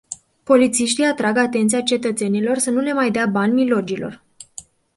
Polițiștii 0.43 1.05
atrag 1.05 1.37
atenția 1.37 1.81
cetățenilor 1.81 2.57
să 2.57 2.69
nu 2.69 2.79
le 2.79 2.93
mai 2.93 3.11
dea 3.11 3.25
bani 3.25 3.53
milogilor. 3.53 4.23